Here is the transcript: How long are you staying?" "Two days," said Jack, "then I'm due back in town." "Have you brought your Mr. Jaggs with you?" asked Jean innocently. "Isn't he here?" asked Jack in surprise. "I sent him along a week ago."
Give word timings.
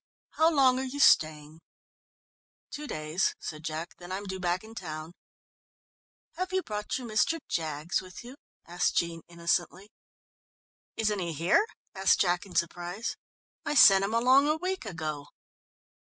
How 0.31 0.51
long 0.51 0.79
are 0.79 0.83
you 0.83 0.99
staying?" 0.99 1.61
"Two 2.71 2.87
days," 2.87 3.35
said 3.39 3.63
Jack, 3.63 3.89
"then 3.99 4.11
I'm 4.11 4.23
due 4.23 4.39
back 4.39 4.63
in 4.63 4.73
town." 4.73 5.11
"Have 6.37 6.51
you 6.51 6.63
brought 6.63 6.97
your 6.97 7.07
Mr. 7.07 7.37
Jaggs 7.47 8.01
with 8.01 8.23
you?" 8.23 8.35
asked 8.65 8.95
Jean 8.97 9.21
innocently. 9.27 9.91
"Isn't 10.97 11.19
he 11.19 11.33
here?" 11.33 11.67
asked 11.93 12.19
Jack 12.19 12.47
in 12.47 12.55
surprise. 12.55 13.15
"I 13.63 13.75
sent 13.75 14.03
him 14.03 14.15
along 14.15 14.47
a 14.47 14.55
week 14.57 14.85
ago." 14.85 15.27